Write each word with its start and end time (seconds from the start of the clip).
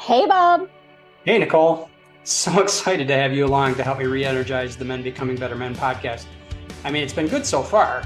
Hey, 0.00 0.24
Bob. 0.26 0.66
Hey, 1.26 1.36
Nicole. 1.36 1.90
So 2.24 2.58
excited 2.62 3.06
to 3.08 3.14
have 3.14 3.34
you 3.34 3.44
along 3.44 3.74
to 3.74 3.82
help 3.82 3.98
me 3.98 4.06
re 4.06 4.24
energize 4.24 4.74
the 4.74 4.84
Men 4.84 5.02
Becoming 5.02 5.36
Better 5.36 5.54
Men 5.54 5.74
podcast. 5.74 6.24
I 6.84 6.90
mean, 6.90 7.02
it's 7.02 7.12
been 7.12 7.28
good 7.28 7.44
so 7.44 7.62
far, 7.62 8.04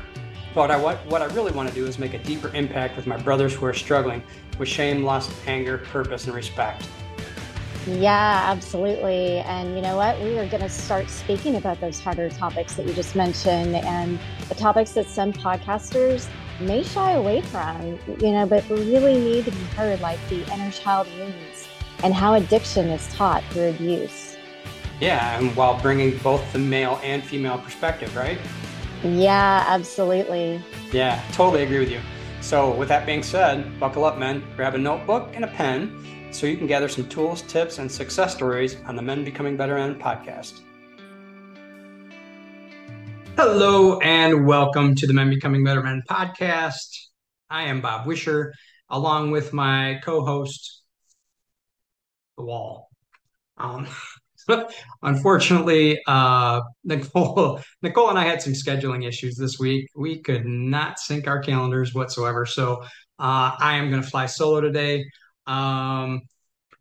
but 0.57 0.73
I, 0.73 0.77
what, 0.77 1.07
what 1.07 1.23
I 1.23 1.27
really 1.27 1.53
want 1.53 1.69
to 1.69 1.75
do 1.75 1.87
is 1.87 2.01
make 2.01 2.13
a 2.13 2.19
deeper 2.19 2.51
impact 2.53 2.97
with 2.97 3.07
my 3.07 3.17
brothers 3.19 3.55
who 3.55 3.65
are 3.67 3.73
struggling 3.73 4.25
with 4.59 4.69
shame, 4.69 5.05
lust, 5.05 5.31
anger, 5.47 5.79
purpose, 5.79 6.27
and 6.27 6.35
respect. 6.35 6.85
Yeah, 7.87 8.43
absolutely. 8.45 9.39
And 9.39 9.77
you 9.77 9.81
know 9.81 9.97
what? 9.97 10.21
We 10.21 10.37
are 10.41 10.49
going 10.49 10.63
to 10.63 10.69
start 10.69 11.09
speaking 11.09 11.55
about 11.55 11.81
those 11.81 12.01
harder 12.01 12.29
topics 12.29 12.75
that 12.75 12.87
you 12.87 12.93
just 12.93 13.15
mentioned 13.15 13.77
and 13.77 14.19
the 14.49 14.57
topics 14.57 14.91
that 14.93 15.07
some 15.07 15.33
podcasters 15.33 16.29
may 16.61 16.83
shy 16.83 17.13
away 17.13 17.41
from, 17.41 17.99
you 18.21 18.33
know, 18.33 18.47
but 18.47 18.69
really 18.69 19.19
need 19.19 19.45
to 19.45 19.53
be 19.53 19.65
heard, 19.77 20.01
like 20.01 20.19
the 20.29 20.43
inner 20.53 20.73
child 20.73 21.07
and 22.05 22.13
how 22.13 22.35
addiction 22.35 22.91
is 22.91 23.09
taught 23.15 23.43
through 23.45 23.71
abuse. 23.71 24.37
Yeah, 25.01 25.39
and 25.39 25.57
while 25.57 25.81
bringing 25.81 26.19
both 26.19 26.53
the 26.53 26.59
male 26.59 27.01
and 27.03 27.25
female 27.25 27.59
perspective, 27.59 28.15
right? 28.15 28.39
Yeah, 29.03 29.65
absolutely. 29.67 30.63
Yeah, 30.93 31.21
totally 31.33 31.63
agree 31.63 31.79
with 31.79 31.91
you. 31.91 32.01
So, 32.43 32.75
with 32.75 32.89
that 32.89 33.07
being 33.07 33.23
said, 33.23 33.81
buckle 33.81 34.05
up, 34.05 34.19
men, 34.19 34.45
grab 34.55 34.75
a 34.75 34.79
notebook 34.79 35.31
and 35.33 35.45
a 35.45 35.49
pen 35.49 36.29
so 36.31 36.47
you 36.47 36.59
can 36.59 36.67
gather 36.67 36.89
some 36.89 37.09
tools, 37.09 37.41
tips, 37.43 37.79
and 37.79 37.91
success 37.91 38.35
stories 38.35 38.77
on 38.85 38.97
the 38.97 39.03
Men 39.03 39.25
Becoming 39.25 39.57
Better 39.57 39.77
Men 39.77 39.99
podcast. 39.99 40.61
Hello, 43.37 43.99
and 44.01 44.47
welcome 44.47 44.95
to 44.95 45.07
the 45.07 45.15
Men 45.15 45.31
Becoming 45.31 45.65
Better 45.65 45.83
Men 45.83 46.03
podcast. 46.09 46.89
I 47.49 47.63
am 47.63 47.81
Bob 47.81 48.07
Wisher, 48.07 48.53
along 48.91 49.31
with 49.31 49.55
my 49.55 50.01
co 50.05 50.25
host, 50.25 50.74
The 52.37 52.45
Wall. 52.45 52.89
Um, 53.57 53.87
unfortunately, 55.03 56.01
uh, 56.07 56.61
Nicole, 56.85 57.61
Nicole 57.83 58.11
and 58.11 58.19
I 58.19 58.25
had 58.25 58.43
some 58.43 58.53
scheduling 58.53 59.07
issues 59.07 59.37
this 59.37 59.59
week. 59.59 59.89
We 59.95 60.21
could 60.21 60.45
not 60.45 60.99
sync 60.99 61.27
our 61.27 61.41
calendars 61.41 61.95
whatsoever. 61.95 62.47
So 62.47 62.83
uh, 63.19 63.57
I 63.59 63.77
am 63.77 63.91
going 63.91 64.03
to 64.03 64.09
fly 64.09 64.27
solo 64.27 64.61
today. 64.61 65.05
Um, 65.47 66.23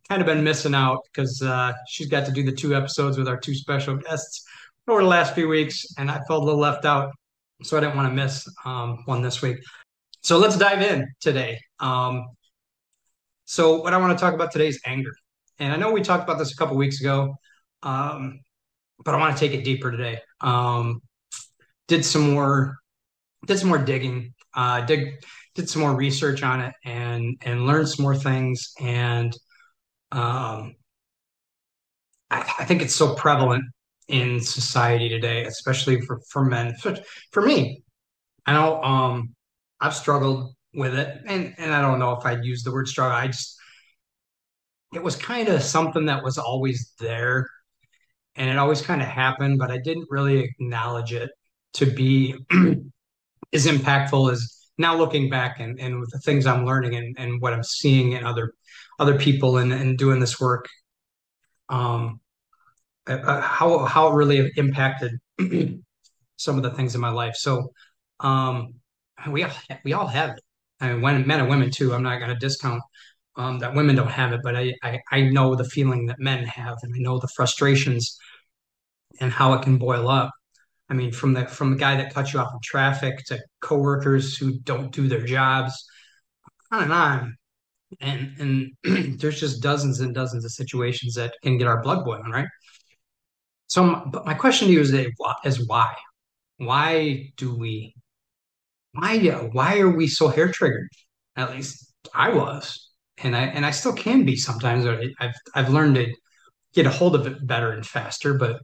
kind 0.10 0.22
of 0.22 0.26
been 0.26 0.44
missing 0.44 0.76
out 0.76 1.00
because 1.12 1.42
uh, 1.42 1.74
she's 1.88 2.08
got 2.08 2.26
to 2.26 2.32
do 2.32 2.44
the 2.44 2.52
two 2.52 2.76
episodes 2.76 3.18
with 3.18 3.28
our 3.28 3.40
two 3.40 3.56
special 3.56 3.96
guests 3.98 4.46
over 4.88 5.02
the 5.02 5.08
last 5.08 5.34
few 5.34 5.48
weeks, 5.48 5.86
and 5.98 6.12
I 6.12 6.20
felt 6.28 6.44
a 6.44 6.46
little 6.46 6.60
left 6.60 6.86
out, 6.86 7.14
so 7.64 7.78
I 7.78 7.80
didn't 7.80 7.96
want 7.96 8.10
to 8.10 8.14
miss 8.14 8.48
um, 8.66 9.00
one 9.06 9.22
this 9.22 9.42
week. 9.42 9.58
So 10.22 10.38
let's 10.38 10.58
dive 10.58 10.82
in 10.82 11.08
today. 11.22 11.60
Um, 11.80 12.26
so 13.46 13.82
what 13.82 13.94
I 13.94 13.98
want 13.98 14.18
to 14.18 14.22
talk 14.22 14.34
about 14.34 14.52
today 14.52 14.68
is 14.68 14.80
anger, 14.86 15.12
and 15.60 15.74
I 15.74 15.78
know 15.78 15.92
we 15.92 16.02
talked 16.02 16.24
about 16.24 16.38
this 16.38 16.52
a 16.52 16.56
couple 16.56 16.76
weeks 16.78 17.00
ago, 17.00 17.36
um, 17.84 18.40
but 19.04 19.16
I 19.16 19.18
want 19.18 19.38
to 19.38 19.40
take 19.40 19.58
it 19.58 19.64
deeper 19.64 19.92
today. 19.92 20.20
Um, 20.42 21.02
did 21.88 22.06
some 22.06 22.32
more, 22.32 22.78
did 23.46 23.60
some 23.60 23.70
more 23.70 23.78
digging, 23.78 24.34
uh, 24.54 24.82
dig, 24.82 25.24
did 25.56 25.70
some 25.70 25.82
more 25.82 25.96
research 25.96 26.44
on 26.44 26.62
it, 26.62 26.74
and 26.86 27.38
and 27.42 27.66
learned 27.66 27.90
some 27.90 28.04
more 28.04 28.16
things, 28.16 28.74
and 28.80 29.36
um, 30.12 30.76
I, 32.30 32.40
I, 32.60 32.66
think 32.66 32.82
it's 32.82 32.96
so 32.96 33.16
prevalent 33.16 33.64
in 34.08 34.42
society 34.42 35.10
today, 35.10 35.46
especially 35.46 36.02
for, 36.02 36.20
for 36.30 36.46
men. 36.46 36.76
For, 36.76 36.96
for 37.32 37.42
me, 37.42 37.84
I 38.46 38.54
know 38.54 38.82
um, 38.84 39.36
I've 39.80 39.96
struggled 39.96 40.54
with 40.74 40.96
it, 40.96 41.22
and, 41.26 41.54
and 41.58 41.74
I 41.74 41.82
don't 41.82 42.00
know 42.00 42.12
if 42.14 42.26
I'd 42.26 42.44
use 42.44 42.64
the 42.64 42.72
word 42.72 42.88
struggle. 42.88 43.18
I 43.18 43.28
just, 43.28 43.58
it 44.94 45.04
was 45.04 45.16
kind 45.16 45.48
of 45.50 45.62
something 45.64 46.06
that 46.06 46.24
was 46.24 46.38
always 46.38 46.94
there, 47.00 47.48
and 48.36 48.50
it 48.50 48.58
always 48.58 48.82
kind 48.82 49.02
of 49.02 49.08
happened, 49.08 49.60
but 49.60 49.72
I 49.72 49.78
didn't 49.78 50.08
really 50.10 50.40
acknowledge 50.40 51.14
it 51.14 51.32
to 51.74 51.86
be 51.86 52.36
as 53.54 53.68
impactful 53.68 54.32
as 54.32 54.70
now 54.78 54.96
looking 54.96 55.30
back 55.30 55.60
and, 55.60 55.80
and 55.80 56.00
with 56.00 56.10
the 56.12 56.20
things 56.20 56.46
I'm 56.46 56.66
learning 56.66 56.96
and, 56.96 57.16
and 57.20 57.42
what 57.42 57.54
I'm 57.54 57.64
seeing 57.64 58.14
in 58.14 58.26
other 58.26 58.54
other 59.00 59.18
people 59.18 59.58
and, 59.58 59.72
and 59.72 59.98
doing 59.98 60.20
this 60.20 60.40
work 60.40 60.68
um, 61.70 62.20
uh, 63.08 63.14
uh, 63.14 63.42
how 63.42 63.80
how 63.86 64.08
it 64.08 64.16
really 64.16 64.52
impacted 64.56 65.20
some 66.38 66.58
of 66.58 66.64
the 66.64 66.72
things 66.72 66.96
in 66.96 67.02
my 67.02 67.10
life. 67.10 67.36
So 67.36 67.74
um, 68.20 68.76
we 69.30 69.44
all 69.44 69.52
we 69.84 69.94
all 69.94 70.08
have 70.08 70.32
it. 70.32 70.42
I 70.80 70.92
mean, 70.92 71.02
when, 71.02 71.28
men 71.28 71.40
and 71.40 71.50
women 71.50 71.72
too. 71.72 71.94
I'm 71.94 72.04
not 72.04 72.20
going 72.20 72.30
to 72.30 72.36
discount 72.36 72.82
um, 73.36 73.60
that 73.60 73.74
women 73.74 73.96
don't 73.96 74.08
have 74.08 74.34
it, 74.34 74.42
but 74.44 74.56
I, 74.56 74.74
I 74.84 75.00
I 75.12 75.22
know 75.22 75.56
the 75.56 75.66
feeling 75.66 76.08
that 76.08 76.20
men 76.20 76.44
have, 76.46 76.78
and 76.84 76.94
I 76.96 77.00
know 77.00 77.20
the 77.20 77.30
frustrations 77.36 78.18
and 79.20 79.32
how 79.32 79.54
it 79.54 79.64
can 79.64 79.78
boil 79.78 80.08
up. 80.08 80.32
I 80.90 80.94
mean, 80.94 81.12
from 81.12 81.34
the 81.34 81.46
from 81.48 81.72
the 81.72 81.78
guy 81.78 81.96
that 81.98 82.14
cuts 82.14 82.34
you 82.34 82.40
off 82.40 82.54
in 82.54 82.60
traffic 82.64 83.24
to 83.28 83.40
coworkers 83.62 84.38
who 84.38 84.60
don't 84.60 84.92
do 84.92 85.08
their 85.08 85.24
jobs, 85.26 85.74
on 86.72 86.84
and 86.84 86.94
on 86.94 87.38
and 88.02 88.72
and 88.84 89.20
there's 89.20 89.40
just 89.40 89.62
dozens 89.62 90.00
and 90.00 90.14
dozens 90.14 90.46
of 90.46 90.52
situations 90.52 91.16
that 91.16 91.34
can 91.44 91.58
get 91.58 91.68
our 91.68 91.82
blood 91.82 92.06
boiling, 92.06 92.32
right? 92.32 92.48
So, 93.68 94.04
but 94.08 94.26
my 94.26 94.34
question 94.34 94.68
to 94.68 94.74
you 94.74 94.82
is, 94.82 94.94
is 94.94 95.68
why? 95.68 95.94
Why 96.58 97.32
do 97.38 97.56
we? 97.56 97.96
Why 98.94 99.20
why 99.52 99.80
are 99.80 99.90
we 99.90 100.08
so 100.08 100.28
hair 100.28 100.52
triggered? 100.52 100.90
At 101.36 101.52
least 101.52 101.92
I 102.14 102.30
was, 102.30 102.90
and 103.24 103.36
I 103.36 103.44
and 103.44 103.66
I 103.66 103.72
still 103.72 103.94
can 103.94 104.26
be 104.26 104.36
sometimes. 104.36 104.86
I've 105.20 105.36
I've 105.56 105.70
learned 105.70 105.96
to 105.96 106.14
get 106.74 106.86
a 106.86 106.90
hold 106.90 107.16
of 107.16 107.28
it 107.28 107.46
better 107.46 107.72
and 107.72 107.86
faster, 107.86 108.34
but 108.34 108.62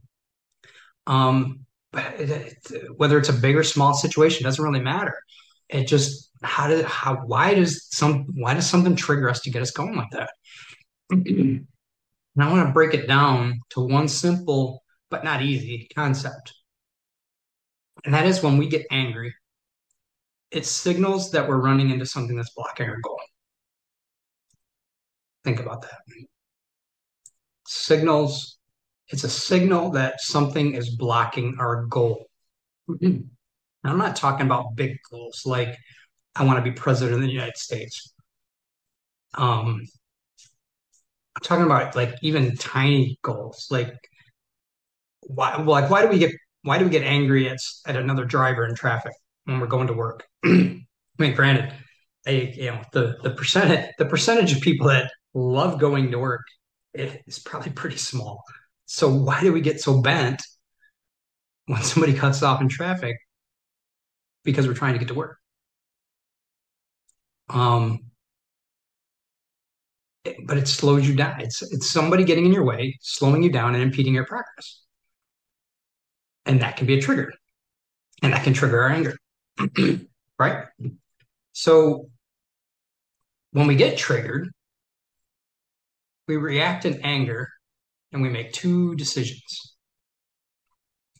um, 1.06 1.66
but 1.92 2.04
it, 2.20 2.30
it, 2.30 2.86
whether 2.96 3.18
it's 3.18 3.28
a 3.28 3.34
big 3.34 3.56
or 3.56 3.64
small 3.64 3.94
situation 3.94 4.44
doesn't 4.44 4.64
really 4.64 4.80
matter. 4.80 5.14
It 5.68 5.86
just 5.86 6.30
how 6.42 6.68
did 6.68 6.84
how 6.84 7.16
why 7.26 7.54
does 7.54 7.86
some 7.90 8.26
why 8.34 8.54
does 8.54 8.66
something 8.66 8.96
trigger 8.96 9.28
us 9.28 9.40
to 9.42 9.50
get 9.50 9.62
us 9.62 9.70
going 9.70 9.96
like 9.96 10.10
that? 10.12 10.30
and 11.10 11.66
I 12.38 12.50
want 12.50 12.66
to 12.66 12.72
break 12.72 12.94
it 12.94 13.06
down 13.06 13.60
to 13.70 13.80
one 13.80 14.08
simple 14.08 14.82
but 15.10 15.24
not 15.24 15.42
easy 15.42 15.88
concept. 15.94 16.54
And 18.04 18.14
that 18.14 18.26
is 18.26 18.42
when 18.42 18.56
we 18.56 18.68
get 18.68 18.86
angry, 18.90 19.34
it 20.50 20.66
signals 20.66 21.30
that 21.32 21.48
we're 21.48 21.60
running 21.60 21.90
into 21.90 22.06
something 22.06 22.36
that's 22.36 22.54
blocking 22.54 22.88
our 22.88 22.98
goal. 23.00 23.20
Think 25.44 25.60
about 25.60 25.82
that. 25.82 25.98
Signals, 27.66 28.58
it's 29.08 29.24
a 29.24 29.28
signal 29.28 29.90
that 29.92 30.20
something 30.20 30.74
is 30.74 30.96
blocking 30.96 31.56
our 31.58 31.84
goal. 31.86 32.26
I'm 33.02 33.28
not 33.84 34.16
talking 34.16 34.46
about 34.46 34.74
big 34.74 34.96
goals 35.10 35.42
like 35.46 35.76
I 36.36 36.44
want 36.44 36.58
to 36.58 36.70
be 36.70 36.72
president 36.72 37.16
of 37.16 37.22
the 37.22 37.32
United 37.32 37.56
States. 37.56 38.12
Um, 39.34 39.86
I'm 41.36 41.42
talking 41.42 41.64
about 41.64 41.96
like 41.96 42.14
even 42.22 42.56
tiny 42.56 43.18
goals, 43.22 43.68
like 43.70 43.94
why, 45.22 45.56
like 45.56 45.90
why 45.90 46.02
do 46.02 46.08
we 46.08 46.18
get 46.18 46.32
why 46.62 46.78
do 46.78 46.84
we 46.84 46.90
get 46.90 47.04
angry 47.04 47.48
at 47.48 47.58
at 47.86 47.96
another 47.96 48.24
driver 48.24 48.66
in 48.66 48.74
traffic 48.74 49.12
when 49.44 49.60
we're 49.60 49.66
going 49.66 49.86
to 49.86 49.92
work? 49.94 50.26
I 50.44 50.82
mean, 51.18 51.34
granted, 51.34 51.72
a, 52.26 52.52
you 52.52 52.70
know 52.70 52.82
the 52.92 53.16
the 53.22 53.30
percentage 53.30 53.90
the 53.98 54.06
percentage 54.06 54.52
of 54.52 54.60
people 54.60 54.88
that 54.88 55.10
love 55.34 55.78
going 55.78 56.10
to 56.10 56.18
work 56.18 56.44
is 56.94 57.38
probably 57.38 57.72
pretty 57.72 57.96
small. 57.96 58.42
So 58.86 59.08
why 59.08 59.40
do 59.40 59.52
we 59.52 59.60
get 59.60 59.80
so 59.80 60.00
bent 60.00 60.42
when 61.66 61.82
somebody 61.82 62.14
cuts 62.14 62.42
off 62.42 62.60
in 62.60 62.68
traffic 62.68 63.16
because 64.44 64.66
we're 64.66 64.74
trying 64.74 64.94
to 64.94 64.98
get 64.98 65.08
to 65.08 65.14
work? 65.14 65.38
Um, 67.48 68.00
but 70.44 70.58
it 70.58 70.68
slows 70.68 71.08
you 71.08 71.14
down. 71.14 71.40
It's 71.40 71.62
it's 71.62 71.90
somebody 71.90 72.24
getting 72.24 72.46
in 72.46 72.52
your 72.52 72.64
way, 72.64 72.96
slowing 73.00 73.42
you 73.42 73.50
down, 73.50 73.74
and 73.74 73.82
impeding 73.82 74.14
your 74.14 74.26
progress. 74.26 74.82
And 76.46 76.60
that 76.60 76.76
can 76.76 76.86
be 76.86 76.98
a 76.98 77.00
trigger, 77.00 77.32
and 78.22 78.32
that 78.32 78.44
can 78.44 78.54
trigger 78.54 78.82
our 78.82 78.90
anger, 78.90 79.16
right? 80.38 80.66
So 81.52 82.10
when 83.52 83.66
we 83.66 83.76
get 83.76 83.98
triggered, 83.98 84.50
we 86.30 86.36
react 86.36 86.84
in 86.84 87.00
anger, 87.02 87.48
and 88.12 88.22
we 88.22 88.28
make 88.28 88.52
two 88.52 88.94
decisions. 88.94 89.74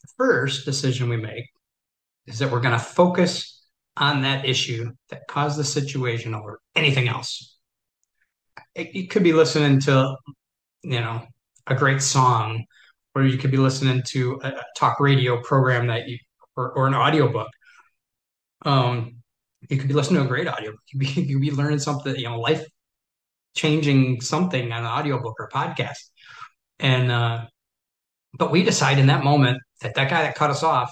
The 0.01 0.07
first 0.17 0.63
decision 0.63 1.09
we 1.09 1.17
make 1.17 1.43
is 2.27 2.39
that 2.39 2.49
we're 2.49 2.61
going 2.61 2.79
to 2.79 2.79
focus 2.79 3.61
on 3.97 4.21
that 4.21 4.45
issue 4.45 4.89
that 5.09 5.27
caused 5.27 5.59
the 5.59 5.65
situation 5.65 6.33
over 6.33 6.61
anything 6.77 7.09
else. 7.09 7.57
It, 8.73 8.95
you 8.95 9.09
could 9.09 9.23
be 9.23 9.33
listening 9.33 9.81
to, 9.81 10.15
you 10.83 11.01
know, 11.01 11.23
a 11.67 11.75
great 11.75 12.01
song, 12.01 12.63
or 13.13 13.23
you 13.23 13.37
could 13.37 13.51
be 13.51 13.57
listening 13.57 14.01
to 14.11 14.39
a 14.43 14.63
talk 14.77 15.01
radio 15.01 15.41
program 15.41 15.87
that 15.87 16.07
you, 16.07 16.17
or, 16.55 16.71
or 16.71 16.87
an 16.87 16.95
audiobook. 16.95 17.49
Um, 18.63 19.17
you 19.69 19.77
could 19.77 19.89
be 19.89 19.93
listening 19.93 20.21
to 20.21 20.25
a 20.25 20.29
great 20.29 20.47
audio. 20.47 20.71
You 20.71 20.77
could 20.89 20.99
be, 20.99 21.21
you 21.21 21.35
could 21.35 21.41
be 21.41 21.51
learning 21.51 21.79
something, 21.79 22.15
you 22.15 22.29
know, 22.29 22.39
life 22.39 22.63
changing 23.55 24.21
something 24.21 24.71
on 24.71 24.83
an 24.83 24.89
audiobook 24.89 25.35
or 25.39 25.49
podcast. 25.49 26.09
And 26.79 27.11
uh, 27.11 27.45
but 28.37 28.51
we 28.51 28.63
decide 28.63 28.99
in 28.99 29.07
that 29.07 29.23
moment 29.23 29.61
that 29.81 29.95
that 29.95 30.09
guy 30.09 30.23
that 30.23 30.35
cut 30.35 30.49
us 30.49 30.63
off, 30.63 30.91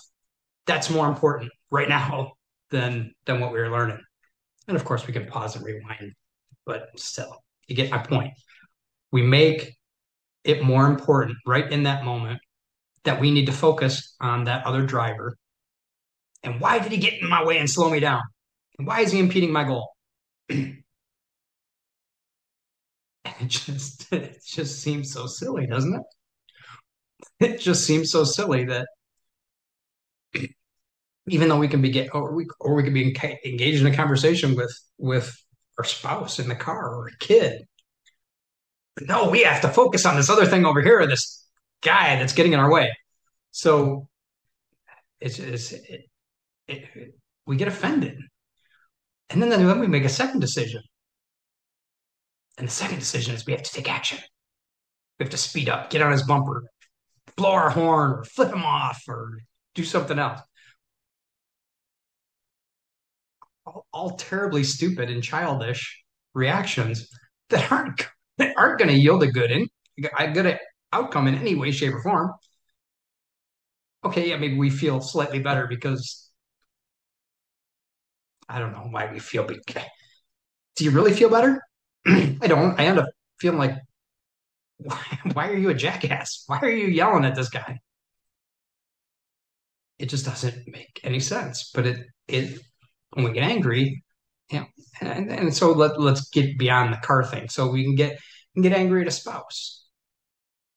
that's 0.66 0.90
more 0.90 1.08
important 1.08 1.52
right 1.72 1.90
now 1.90 2.34
than 2.72 3.14
than 3.26 3.40
what 3.40 3.52
we 3.52 3.60
were 3.60 3.70
learning. 3.70 4.00
And 4.68 4.78
of 4.78 4.86
course, 4.86 5.08
we 5.08 5.14
can 5.14 5.26
pause 5.26 5.56
and 5.56 5.66
rewind, 5.66 6.14
but 6.66 6.90
still, 6.96 7.44
you 7.68 7.76
get 7.76 7.90
my 7.90 7.98
point. 7.98 8.34
We 9.12 9.24
make 9.24 9.76
it 10.44 10.64
more 10.64 10.86
important 10.86 11.38
right 11.46 11.70
in 11.72 11.84
that 11.84 12.06
moment 12.06 12.40
that 13.04 13.20
we 13.20 13.32
need 13.32 13.46
to 13.48 13.52
focus 13.52 14.16
on 14.22 14.44
that 14.44 14.66
other 14.66 14.86
driver. 14.86 15.36
And 16.44 16.62
why 16.62 16.80
did 16.80 16.92
he 16.92 16.98
get 17.00 17.22
in 17.22 17.28
my 17.28 17.44
way 17.44 17.58
and 17.58 17.70
slow 17.70 17.90
me 17.90 18.00
down? 18.00 18.22
And 18.78 18.88
why 18.88 19.02
is 19.02 19.12
he 19.12 19.20
impeding 19.20 19.52
my 19.52 19.64
goal? 19.64 19.90
it 23.26 23.48
just 23.48 24.12
it 24.14 24.40
just 24.46 24.82
seems 24.82 25.12
so 25.12 25.28
silly, 25.28 25.68
doesn't 25.68 25.94
it? 25.96 26.02
It 27.40 27.60
just 27.60 27.86
seems 27.86 28.12
so 28.12 28.24
silly 28.24 28.66
that 28.66 28.88
even 31.28 31.50
though 31.50 31.60
we 31.60 31.68
can 31.68 31.82
be 31.82 31.92
get 31.92 32.14
or 32.14 32.34
we 32.34 32.48
or 32.60 32.76
we 32.76 32.84
can 32.84 32.94
be 32.94 33.16
engaged 33.46 33.82
in 33.82 33.88
a 33.88 33.96
conversation 33.96 34.56
with 34.56 34.74
with 34.98 35.36
our 35.78 35.86
spouse 35.86 36.40
in 36.40 36.50
the 36.50 36.56
car 36.56 36.94
or 36.94 37.08
a 37.08 37.18
kid. 37.20 37.64
But 38.96 39.08
no, 39.08 39.30
we 39.30 39.44
have 39.44 39.62
to 39.62 39.70
focus 39.70 40.06
on 40.06 40.18
this 40.18 40.30
other 40.30 40.46
thing 40.46 40.66
over 40.66 40.82
here, 40.82 41.06
this 41.08 41.48
guy 41.82 42.18
that's 42.18 42.34
getting 42.34 42.54
in 42.54 42.60
our 42.60 42.72
way. 42.72 42.92
So 43.52 44.10
it's, 45.22 45.40
it's 45.40 45.72
it, 45.72 46.06
it, 46.68 47.16
we 47.46 47.56
get 47.56 47.68
offended, 47.68 48.20
and 49.30 49.42
then 49.42 49.50
then 49.50 49.80
we 49.80 49.88
make 49.88 50.06
a 50.06 50.10
second 50.10 50.40
decision, 50.42 50.82
and 52.60 52.68
the 52.68 52.72
second 52.72 53.00
decision 53.00 53.34
is 53.34 53.46
we 53.46 53.54
have 53.54 53.64
to 53.64 53.72
take 53.72 53.90
action. 53.90 54.20
We 55.20 55.24
have 55.24 55.32
to 55.32 55.38
speed 55.38 55.70
up, 55.70 55.90
get 55.90 56.02
on 56.02 56.12
his 56.12 56.24
bumper, 56.24 56.66
blow 57.36 57.52
our 57.52 57.70
horn, 57.70 58.12
or 58.12 58.24
flip 58.26 58.54
him 58.54 58.64
off, 58.64 59.02
or 59.08 59.40
do 59.74 59.84
something 59.84 60.20
else. 60.20 60.42
all, 63.70 63.86
all 63.94 64.10
terribly 64.12 64.64
stupid 64.64 65.10
and 65.10 65.24
childish 65.24 66.04
reactions 66.34 67.08
that 67.50 67.72
aren't 67.72 68.08
that 68.38 68.56
aren't 68.58 68.80
going 68.80 68.90
to 68.90 68.96
yield 68.96 69.24
a 69.24 69.28
good 69.28 69.52
in 69.52 69.68
a 70.18 70.32
good 70.32 70.58
outcome 70.94 71.28
in 71.28 71.36
any 71.36 71.56
way, 71.56 71.72
shape, 71.72 71.94
or 71.94 72.02
form. 72.02 72.32
Okay, 74.04 74.30
yeah, 74.30 74.38
maybe 74.38 74.58
we 74.58 74.70
feel 74.70 75.02
slightly 75.02 75.40
better 75.40 75.68
because 75.68 76.32
I 78.48 78.60
don't 78.60 78.72
know 78.72 78.88
why 78.90 79.12
we 79.12 79.20
feel. 79.20 79.44
Big. 79.44 79.62
Do 80.78 80.86
you 80.86 80.92
really 80.92 81.12
feel 81.12 81.30
better? 81.30 81.62
I 82.42 82.48
don't. 82.48 82.80
I 82.80 82.86
end 82.86 83.00
up 83.00 83.10
feeling 83.40 83.60
like, 83.60 83.76
why, 85.34 85.50
are 85.50 85.58
you 85.58 85.70
a 85.70 85.74
jackass? 85.74 86.44
Why 86.48 86.60
are 86.62 86.70
you 86.70 86.88
yelling 86.88 87.26
at 87.26 87.36
this 87.36 87.50
guy? 87.50 87.80
It 90.00 90.08
just 90.08 90.26
doesn't 90.26 90.68
make 90.68 91.00
any 91.04 91.20
sense. 91.20 91.72
But 91.74 91.86
it 91.86 92.08
it 92.28 92.60
when 93.12 93.26
we 93.26 93.34
get 93.34 93.44
angry, 93.44 94.04
you 94.50 94.60
know, 94.60 94.66
and, 95.02 95.32
and 95.32 95.56
so 95.56 95.72
let, 95.72 96.00
let's 96.00 96.30
get 96.30 96.58
beyond 96.58 96.94
the 96.94 96.98
car 96.98 97.24
thing. 97.26 97.50
So 97.50 97.70
we 97.70 97.84
can 97.84 97.96
get 97.96 98.18
can 98.54 98.64
get 98.64 98.74
angry 98.74 99.02
at 99.02 99.08
a 99.08 99.12
spouse. 99.12 99.86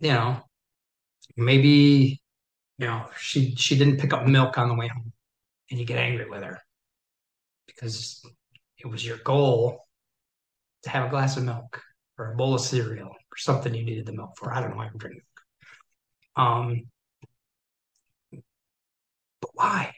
You 0.01 0.13
know, 0.13 0.41
maybe 1.37 2.21
you 2.79 2.87
know 2.87 3.07
she 3.19 3.55
she 3.55 3.79
didn't 3.79 4.01
pick 4.01 4.13
up 4.13 4.27
milk 4.27 4.59
on 4.59 4.69
the 4.69 4.75
way 4.75 4.89
home, 4.89 5.13
and 5.71 5.79
you 5.79 5.87
get 5.87 5.99
angry 5.99 6.29
with 6.29 6.43
her 6.43 6.59
because 7.67 8.23
it 8.79 8.87
was 8.87 9.07
your 9.07 9.19
goal 9.19 9.87
to 10.85 10.91
have 10.91 11.07
a 11.07 11.11
glass 11.11 11.37
of 11.37 11.45
milk 11.45 11.81
or 12.19 12.33
a 12.33 12.37
bowl 12.37 12.55
of 12.55 12.61
cereal 12.61 13.09
or 13.09 13.37
something 13.37 13.75
you 13.75 13.85
needed 13.85 14.07
the 14.07 14.13
milk 14.13 14.37
for. 14.37 14.53
I 14.53 14.61
don't 14.61 14.71
know. 14.71 14.77
Why 14.77 14.87
I 14.87 14.89
can 14.89 14.99
drink 14.99 15.17
milk. 15.17 16.47
Um, 16.49 16.83
but 19.41 19.51
why? 19.55 19.93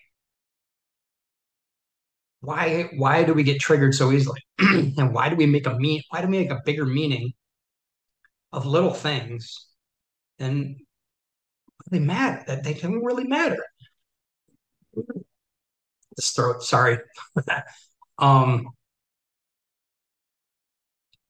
why 2.45 2.91
why 2.97 3.25
do 3.25 3.33
we 3.33 3.43
get 3.43 3.61
triggered 3.61 3.95
so 3.95 4.13
easily 4.13 4.41
and 4.59 5.15
why 5.15 5.29
do 5.29 5.37
we 5.37 5.47
make 5.47 5.67
a 5.67 5.75
mean 5.79 6.03
why 6.11 6.21
do 6.21 6.29
we 6.29 6.39
make 6.39 6.51
a 6.51 6.61
bigger 6.65 6.85
meaning 6.85 7.33
of 8.53 8.67
little 8.67 8.93
things 8.93 9.67
than 10.39 10.77
they 11.91 11.99
matter 11.99 12.45
that 12.47 12.63
they 12.63 12.75
don't 12.75 13.03
really 13.03 13.25
matter 13.25 13.57
this 16.17 16.31
throat 16.33 16.63
sorry 16.63 16.99
um 18.19 18.67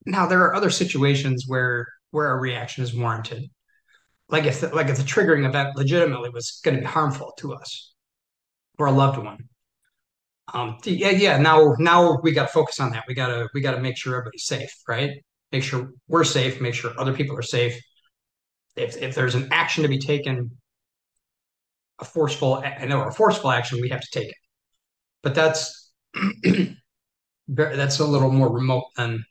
now 0.05 0.25
there 0.25 0.41
are 0.41 0.55
other 0.55 0.69
situations 0.69 1.45
where 1.47 1.87
where 2.11 2.31
a 2.31 2.39
reaction 2.39 2.83
is 2.83 2.95
warranted 2.95 3.43
like 4.29 4.45
if 4.45 4.61
the, 4.61 4.69
like 4.69 4.87
if 4.87 4.97
the 4.97 5.03
triggering 5.03 5.47
event 5.47 5.75
legitimately 5.75 6.29
was 6.29 6.59
going 6.63 6.75
to 6.75 6.81
be 6.81 6.87
harmful 6.87 7.33
to 7.37 7.53
us 7.53 7.93
or 8.79 8.87
a 8.87 8.91
loved 8.91 9.17
one 9.17 9.37
um, 10.53 10.77
yeah, 10.85 11.09
yeah. 11.09 11.37
Now, 11.37 11.75
now 11.79 12.19
we 12.21 12.31
got 12.31 12.43
to 12.43 12.53
focus 12.53 12.79
on 12.79 12.91
that. 12.91 13.05
We 13.07 13.13
gotta, 13.13 13.49
we 13.53 13.61
gotta 13.61 13.81
make 13.81 13.97
sure 13.97 14.13
everybody's 14.13 14.45
safe, 14.45 14.71
right? 14.87 15.11
Make 15.51 15.63
sure 15.63 15.91
we're 16.07 16.23
safe. 16.23 16.61
Make 16.61 16.73
sure 16.75 16.93
other 16.97 17.13
people 17.13 17.37
are 17.37 17.41
safe. 17.41 17.79
If 18.75 18.97
if 18.97 19.15
there's 19.15 19.35
an 19.35 19.49
action 19.51 19.83
to 19.83 19.89
be 19.89 19.99
taken, 19.99 20.51
a 21.99 22.05
forceful, 22.05 22.55
I 22.55 22.85
know 22.85 23.03
a 23.03 23.11
forceful 23.11 23.51
action, 23.51 23.81
we 23.81 23.89
have 23.89 24.01
to 24.01 24.07
take 24.11 24.29
it. 24.29 24.35
But 25.23 25.33
that's 25.33 25.91
that's 27.47 27.99
a 27.99 28.05
little 28.05 28.31
more 28.31 28.51
remote 28.51 28.85
than 28.97 29.23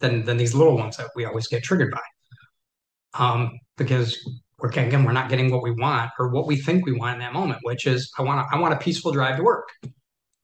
than 0.00 0.24
than 0.24 0.36
these 0.36 0.54
little 0.54 0.76
ones 0.76 0.96
that 0.96 1.10
we 1.14 1.24
always 1.24 1.46
get 1.46 1.62
triggered 1.62 1.92
by. 1.92 2.00
Um, 3.14 3.58
because 3.76 4.18
we're 4.58 4.68
again 4.68 5.04
we're 5.04 5.12
not 5.12 5.28
getting 5.28 5.50
what 5.50 5.62
we 5.62 5.70
want 5.72 6.10
or 6.18 6.28
what 6.28 6.46
we 6.46 6.56
think 6.56 6.84
we 6.84 6.92
want 6.92 7.14
in 7.14 7.20
that 7.20 7.32
moment, 7.32 7.60
which 7.62 7.86
is 7.86 8.10
I 8.18 8.22
want 8.22 8.46
I 8.52 8.58
want 8.58 8.74
a 8.74 8.78
peaceful 8.78 9.12
drive 9.12 9.36
to 9.36 9.42
work, 9.42 9.68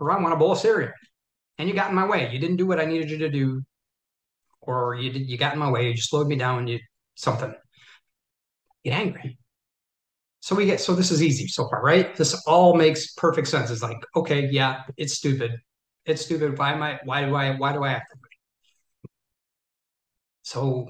or 0.01 0.11
I 0.11 0.21
want 0.21 0.35
a 0.35 0.37
bowl 0.37 0.53
of 0.53 0.59
cereal, 0.59 0.93
and 1.59 1.69
you 1.69 1.75
got 1.75 1.91
in 1.91 1.97
my 1.97 2.07
way. 2.07 2.31
You 2.33 2.39
didn't 2.39 2.57
do 2.57 2.67
what 2.67 2.81
I 2.81 2.85
needed 2.85 3.11
you 3.11 3.19
to 3.19 3.29
do, 3.29 3.63
or 4.61 4.95
you 4.95 5.13
did, 5.13 5.29
you 5.29 5.37
got 5.39 5.53
in 5.53 5.59
my 5.59 5.71
way. 5.71 5.89
You 5.89 5.95
just 5.95 6.11
slowed 6.11 6.29
me 6.29 6.37
down. 6.37 6.67
You 6.67 6.79
something. 7.15 7.55
Get 8.85 8.95
angry. 8.95 9.39
So 10.41 10.55
we 10.55 10.67
get 10.67 10.81
so 10.81 10.95
this 10.95 11.11
is 11.11 11.23
easy 11.23 11.49
so 11.49 11.69
far, 11.69 11.83
right? 11.83 12.15
This 12.17 12.35
all 12.47 12.75
makes 12.75 13.13
perfect 13.15 13.49
sense. 13.49 13.71
It's 13.71 13.83
like 13.83 13.99
okay, 14.15 14.49
yeah, 14.51 14.83
it's 14.97 15.15
stupid. 15.15 15.53
It's 16.05 16.25
stupid. 16.25 16.57
Why 16.57 16.73
am 16.73 16.83
I? 16.83 17.01
Why 17.05 17.25
do 17.25 17.35
I? 17.35 17.57
Why 17.57 17.73
do 17.73 17.83
I 17.83 17.93
act? 17.93 18.15
So 20.47 20.87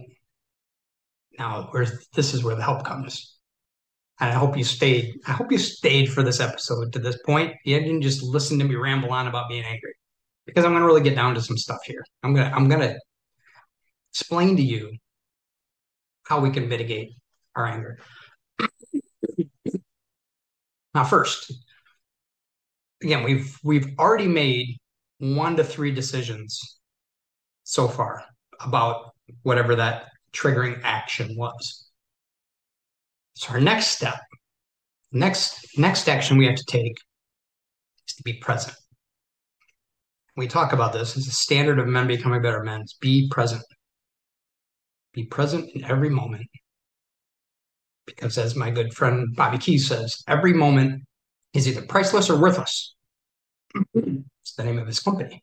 now 1.38 1.68
where's 1.70 2.06
this 2.14 2.34
is 2.34 2.44
where 2.44 2.54
the 2.54 2.62
help 2.62 2.84
comes. 2.84 3.38
And 4.20 4.28
I 4.28 4.34
hope 4.34 4.54
you 4.54 4.64
stayed. 4.64 5.14
I 5.26 5.32
hope 5.32 5.50
you 5.50 5.56
stayed 5.56 6.12
for 6.12 6.22
this 6.22 6.40
episode 6.40 6.92
to 6.92 6.98
this 6.98 7.16
point. 7.24 7.54
You 7.64 7.80
didn't 7.80 8.02
just 8.02 8.22
listen 8.22 8.58
to 8.58 8.66
me 8.66 8.74
ramble 8.74 9.12
on 9.12 9.28
about 9.28 9.48
being 9.48 9.64
angry, 9.64 9.94
because 10.44 10.66
I'm 10.66 10.72
going 10.72 10.82
to 10.82 10.86
really 10.86 11.00
get 11.00 11.14
down 11.14 11.34
to 11.36 11.40
some 11.40 11.56
stuff 11.56 11.78
here. 11.86 12.04
I'm 12.22 12.34
gonna 12.34 12.52
I'm 12.54 12.68
gonna 12.68 12.96
explain 14.12 14.58
to 14.58 14.62
you 14.62 14.92
how 16.24 16.40
we 16.40 16.50
can 16.50 16.68
mitigate 16.68 17.12
our 17.54 17.66
anger. 17.66 17.98
now, 20.94 21.04
first, 21.04 21.50
again, 23.02 23.24
we've 23.24 23.58
we've 23.64 23.98
already 23.98 24.28
made 24.28 24.76
one 25.16 25.56
to 25.56 25.64
three 25.64 25.92
decisions 25.92 26.78
so 27.64 27.88
far 27.88 28.22
about 28.60 29.15
whatever 29.42 29.74
that 29.76 30.08
triggering 30.32 30.80
action 30.82 31.36
was. 31.36 31.88
So 33.34 33.52
our 33.52 33.60
next 33.60 33.88
step, 33.88 34.18
next 35.12 35.78
next 35.78 36.08
action 36.08 36.38
we 36.38 36.46
have 36.46 36.56
to 36.56 36.64
take 36.66 36.96
is 38.08 38.14
to 38.14 38.22
be 38.22 38.34
present. 38.34 38.76
We 40.36 40.46
talk 40.46 40.72
about 40.72 40.92
this 40.92 41.16
as 41.16 41.26
a 41.26 41.32
standard 41.32 41.78
of 41.78 41.86
men 41.86 42.06
becoming 42.06 42.42
better 42.42 42.62
men. 42.62 42.84
Be 43.00 43.28
present. 43.30 43.62
Be 45.12 45.24
present 45.24 45.70
in 45.74 45.84
every 45.84 46.10
moment. 46.10 46.46
Because 48.06 48.38
as 48.38 48.54
my 48.54 48.70
good 48.70 48.94
friend 48.94 49.34
Bobby 49.34 49.58
Keys 49.58 49.88
says, 49.88 50.22
every 50.28 50.52
moment 50.52 51.02
is 51.54 51.66
either 51.66 51.82
priceless 51.82 52.30
or 52.30 52.40
worthless. 52.40 52.94
it's 53.94 54.54
the 54.56 54.64
name 54.64 54.78
of 54.78 54.86
his 54.86 55.00
company. 55.00 55.42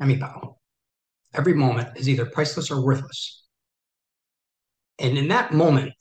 Emmy 0.00 0.16
Every 1.34 1.54
moment 1.54 1.96
is 1.96 2.08
either 2.08 2.26
priceless 2.26 2.70
or 2.70 2.84
worthless. 2.84 3.44
And 4.98 5.16
in 5.16 5.28
that 5.28 5.52
moment, 5.52 5.92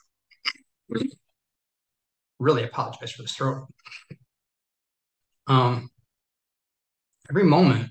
really 2.39 2.63
apologize 2.63 3.11
for 3.11 3.21
the 3.21 3.27
throat. 3.27 3.67
Um, 5.47 5.89
every 7.29 7.43
moment, 7.43 7.89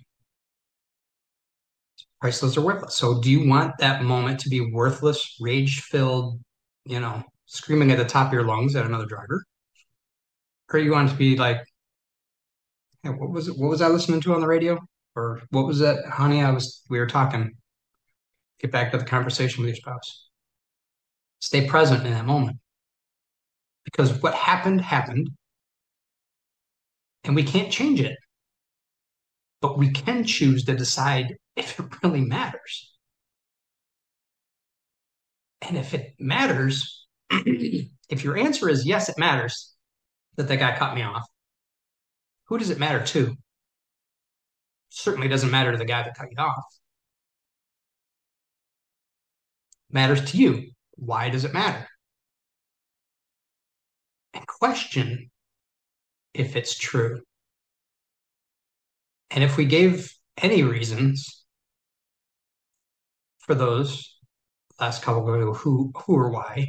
priceless 2.21 2.57
or 2.57 2.63
worthless. 2.63 2.97
So, 2.97 3.21
do 3.21 3.31
you 3.31 3.49
want 3.49 3.75
that 3.79 4.03
moment 4.03 4.41
to 4.41 4.49
be 4.49 4.73
worthless, 4.73 5.37
rage 5.41 5.83
filled, 5.83 6.41
you 6.85 7.01
know, 7.01 7.23
screaming 7.47 7.91
at 7.91 7.99
the 7.99 8.05
top 8.05 8.29
of 8.29 8.33
your 8.33 8.45
lungs 8.45 8.75
at 8.75 8.87
another 8.87 9.07
driver? 9.07 9.45
Or 10.73 10.79
you 10.79 10.93
want 10.93 11.09
it 11.09 11.13
to 11.13 11.19
be 11.19 11.37
like, 11.37 11.59
hey, 13.03 13.11
what 13.11 13.31
was 13.31 13.49
it? 13.49 13.59
What 13.59 13.71
was 13.71 13.83
I 13.83 13.89
listening 13.89 14.21
to 14.23 14.35
on 14.35 14.41
the 14.41 14.47
radio? 14.47 14.79
Or 15.17 15.43
what 15.51 15.67
was 15.67 15.79
that, 15.81 16.05
honey? 16.07 16.43
I 16.43 16.51
was 16.51 16.83
we 16.89 16.99
were 16.99 17.07
talking. 17.07 17.53
Get 18.61 18.73
back 18.73 18.91
to 18.93 18.99
the 18.99 19.05
conversation 19.05 19.63
with 19.63 19.69
your 19.69 19.77
spouse. 19.77 20.29
Stay 21.41 21.67
present 21.67 22.05
in 22.05 22.13
that 22.13 22.27
moment. 22.27 22.59
Because 23.85 24.21
what 24.21 24.35
happened 24.35 24.81
happened 24.81 25.31
and 27.25 27.37
we 27.37 27.45
can't 27.45 27.71
change 27.71 28.01
it. 28.01 28.17
But 29.61 29.77
we 29.77 29.91
can 29.91 30.25
choose 30.25 30.65
to 30.65 30.75
decide 30.75 31.37
if 31.57 31.79
it 31.79 31.87
really 32.03 32.21
matters. 32.21 32.95
And 35.63 35.77
if 35.77 35.95
it 35.95 36.15
matters, 36.19 37.07
if 37.31 38.25
your 38.25 38.37
answer 38.37 38.69
is 38.69 38.87
yes, 38.87 39.09
it 39.09 39.19
matters 39.19 39.75
that 40.37 40.49
that 40.49 40.59
guy 40.59 40.77
cut 40.77 40.95
me 40.95 41.03
off, 41.03 41.27
who 42.47 42.59
does 42.59 42.71
it 42.71 42.79
matter 42.79 43.05
to? 43.07 43.37
Certainly 44.91 45.29
doesn't 45.29 45.51
matter 45.51 45.73
to 45.73 45.79
the 45.79 45.85
guy 45.85 46.03
that 46.03 46.17
cut 46.17 46.29
you 46.31 46.37
off. 46.39 46.65
Matters 49.91 50.31
to 50.33 50.37
you. 50.37 50.71
Why 50.97 51.31
does 51.31 51.45
it 51.45 51.55
matter? 51.55 51.87
And 54.35 54.47
question 54.47 55.31
if 56.35 56.57
it's 56.57 56.77
true. 56.77 57.21
And 59.31 59.45
if 59.45 59.57
we 59.57 59.65
gave 59.65 60.13
any 60.37 60.63
reasons 60.63 61.45
for 63.39 63.55
those 63.55 64.19
last 64.81 65.03
couple 65.03 65.29
of 65.29 65.57
who, 65.57 65.93
who 65.97 66.15
or 66.15 66.31
why, 66.31 66.67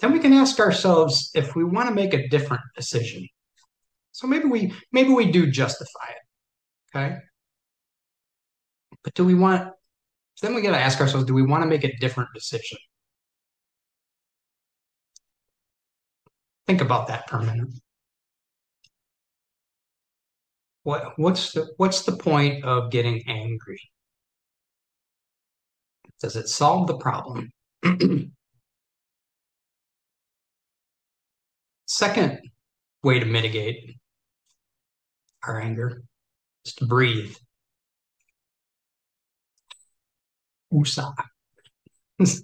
then 0.00 0.12
we 0.12 0.18
can 0.18 0.32
ask 0.32 0.58
ourselves 0.58 1.30
if 1.34 1.54
we 1.54 1.64
want 1.64 1.88
to 1.88 1.94
make 1.94 2.14
a 2.14 2.28
different 2.28 2.62
decision. 2.74 3.26
So 4.12 4.26
maybe 4.26 4.46
we 4.46 4.72
maybe 4.92 5.10
we 5.10 5.30
do 5.30 5.50
justify 5.50 6.10
it. 6.10 6.96
Okay. 6.96 7.16
But 9.02 9.14
do 9.14 9.24
we 9.24 9.34
want 9.34 9.72
then 10.42 10.54
we 10.54 10.62
got 10.62 10.70
to 10.70 10.78
ask 10.78 11.00
ourselves, 11.00 11.26
do 11.26 11.34
we 11.34 11.42
want 11.42 11.62
to 11.62 11.68
make 11.68 11.84
a 11.84 11.94
different 11.98 12.30
decision? 12.34 12.78
Think 16.66 16.80
about 16.80 17.08
that 17.08 17.28
for 17.28 17.38
a 17.38 17.44
minute. 17.44 17.68
What 20.82 21.18
what's 21.18 21.52
the 21.52 21.72
what's 21.76 22.02
the 22.04 22.16
point 22.16 22.64
of 22.64 22.90
getting 22.90 23.22
angry? 23.26 23.80
Does 26.20 26.36
it 26.36 26.48
solve 26.48 26.86
the 26.86 26.96
problem? 26.96 27.50
Second 31.86 32.40
way 33.02 33.18
to 33.18 33.26
mitigate 33.26 33.96
our 35.44 35.60
anger 35.60 36.02
is 36.64 36.74
to 36.74 36.86
breathe. 36.86 37.34
Woosah. 40.72 41.14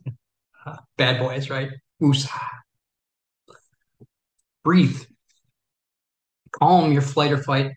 Bad 0.96 1.18
boys, 1.18 1.50
right? 1.50 1.70
Woosah. 2.02 2.30
Breathe. 4.64 5.00
Calm 6.52 6.92
your 6.92 7.02
flight 7.02 7.32
or 7.32 7.42
fight, 7.42 7.72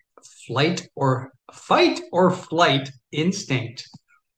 flight 0.46 0.88
or 0.96 1.32
fight 1.52 2.00
or 2.12 2.30
flight 2.30 2.90
instinct. 3.12 3.88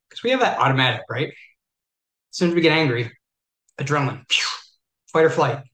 Because 0.09 0.23
we 0.23 0.31
have 0.31 0.41
that 0.41 0.59
automatic, 0.59 1.03
right? 1.09 1.29
As 1.29 2.37
soon 2.37 2.51
as 2.51 2.55
we 2.55 2.61
get 2.61 2.73
angry, 2.73 3.11
adrenaline, 3.81 4.25
fight 5.13 5.25
or 5.25 5.31
flight. 5.31 5.57
I 5.59 5.65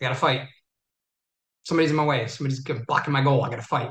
gotta 0.00 0.14
fight. 0.14 0.48
Somebody's 1.64 1.90
in 1.90 1.96
my 1.96 2.04
way. 2.04 2.26
Somebody's 2.26 2.64
blocking 2.86 3.12
my 3.12 3.22
goal. 3.22 3.44
I 3.44 3.50
gotta 3.50 3.62
fight. 3.62 3.90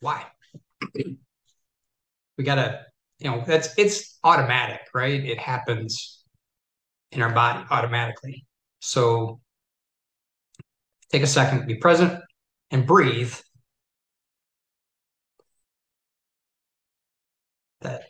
Why? 0.00 0.24
we 2.36 2.44
gotta, 2.44 2.84
you 3.18 3.30
know, 3.30 3.42
that's 3.46 3.70
it's 3.76 4.18
automatic, 4.24 4.80
right? 4.94 5.24
It 5.24 5.38
happens 5.38 6.22
in 7.12 7.22
our 7.22 7.32
body 7.32 7.64
automatically. 7.70 8.46
So 8.80 9.40
take 11.10 11.22
a 11.22 11.26
second, 11.26 11.66
be 11.66 11.76
present, 11.76 12.20
and 12.70 12.86
breathe. 12.86 13.34
That 17.80 18.02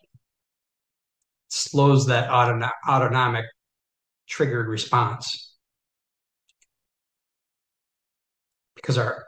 slows 1.49 2.07
that 2.07 2.31
auton- 2.31 2.71
autonomic 2.89 3.45
triggered 4.29 4.69
response 4.69 5.55
because 8.75 8.99
our 8.99 9.25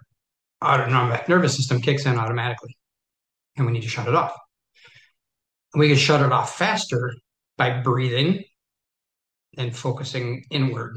autonomic 0.65 1.29
nervous 1.29 1.57
system 1.57 1.81
kicks 1.81 2.07
in 2.07 2.19
automatically 2.19 2.77
and 3.57 3.67
we 3.67 3.73
need 3.73 3.83
to 3.83 3.89
shut 3.89 4.09
it 4.09 4.15
off. 4.15 4.35
We 5.75 5.89
can 5.89 5.97
shut 5.97 6.23
it 6.23 6.33
off 6.33 6.57
faster 6.57 7.13
by 7.57 7.81
breathing 7.81 8.45
and 9.57 9.77
focusing 9.77 10.45
inward. 10.51 10.97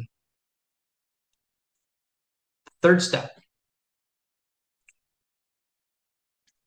Third 2.81 3.01
step, 3.01 3.31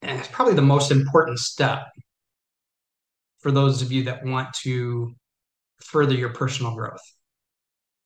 and 0.03 0.19
it's 0.19 0.29
probably 0.29 0.55
the 0.55 0.63
most 0.63 0.91
important 0.91 1.39
step 1.39 1.81
for 3.41 3.51
those 3.51 3.83
of 3.83 3.93
you 3.93 4.05
that 4.05 4.25
want 4.25 4.53
to 4.55 5.15
further 5.85 6.15
your 6.15 6.31
personal 6.31 6.75
growth. 6.75 7.03